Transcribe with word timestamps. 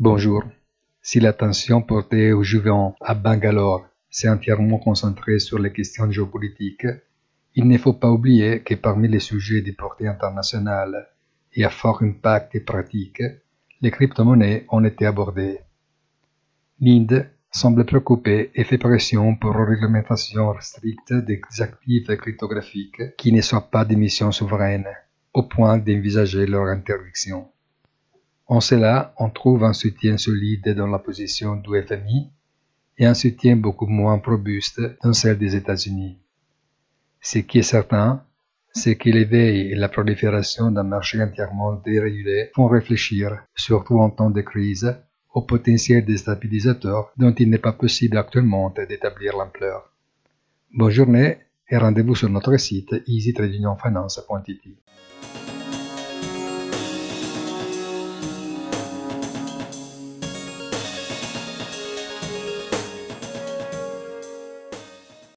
Bonjour. 0.00 0.44
Si 1.02 1.18
l'attention 1.18 1.82
portée 1.82 2.32
aux 2.32 2.44
Juvens 2.44 2.94
à 3.00 3.14
Bangalore 3.14 3.84
s'est 4.08 4.28
entièrement 4.28 4.78
concentrée 4.78 5.40
sur 5.40 5.58
les 5.58 5.72
questions 5.72 6.08
géopolitiques, 6.08 6.86
il 7.56 7.66
ne 7.66 7.76
faut 7.78 7.94
pas 7.94 8.08
oublier 8.08 8.60
que 8.62 8.76
parmi 8.76 9.08
les 9.08 9.18
sujets 9.18 9.60
de 9.60 9.72
portée 9.72 10.06
internationale 10.06 11.08
et 11.52 11.64
à 11.64 11.70
fort 11.70 12.00
impact 12.04 12.64
pratique, 12.64 13.24
les 13.80 13.90
crypto-monnaies 13.90 14.66
ont 14.70 14.84
été 14.84 15.04
abordées. 15.04 15.58
L'Inde 16.78 17.28
semble 17.50 17.84
préoccupée 17.84 18.52
et 18.54 18.62
fait 18.62 18.78
pression 18.78 19.34
pour 19.34 19.56
une 19.56 19.64
réglementation 19.64 20.54
stricte 20.60 21.12
des 21.12 21.40
actifs 21.58 22.06
cryptographiques 22.06 23.16
qui 23.16 23.32
ne 23.32 23.40
soient 23.40 23.68
pas 23.68 23.84
d'émissions 23.84 24.30
souveraines, 24.30 24.86
au 25.34 25.42
point 25.42 25.76
d'envisager 25.76 26.46
leur 26.46 26.66
interdiction. 26.66 27.48
En 28.48 28.60
cela, 28.60 29.12
on 29.18 29.28
trouve 29.28 29.62
un 29.64 29.74
soutien 29.74 30.16
solide 30.16 30.74
dans 30.74 30.86
la 30.86 30.98
position 30.98 31.56
du 31.56 31.82
FMI 31.82 32.30
et 32.96 33.04
un 33.04 33.12
soutien 33.12 33.56
beaucoup 33.56 33.86
moins 33.86 34.20
robuste 34.24 34.80
dans 35.02 35.12
celle 35.12 35.36
des 35.36 35.54
États-Unis. 35.54 36.16
Ce 37.20 37.40
qui 37.40 37.58
est 37.58 37.62
certain, 37.62 38.24
c'est 38.72 38.96
que 38.96 39.10
l'éveil 39.10 39.72
et 39.72 39.74
la 39.74 39.90
prolifération 39.90 40.70
d'un 40.70 40.82
marché 40.82 41.22
entièrement 41.22 41.74
dérégulé 41.74 42.50
font 42.54 42.68
réfléchir, 42.68 43.38
surtout 43.54 43.98
en 43.98 44.08
temps 44.08 44.30
de 44.30 44.40
crise, 44.40 44.96
au 45.34 45.42
potentiel 45.42 46.06
déstabilisateur 46.06 47.12
dont 47.18 47.34
il 47.34 47.50
n'est 47.50 47.58
pas 47.58 47.72
possible 47.72 48.16
actuellement 48.16 48.70
d'établir 48.70 49.36
l'ampleur. 49.36 49.92
Bonne 50.72 50.90
journée 50.90 51.38
et 51.68 51.76
rendez-vous 51.76 52.14
sur 52.14 52.30
notre 52.30 52.56
site 52.56 52.94
easytradingfinance.it. 53.06 54.62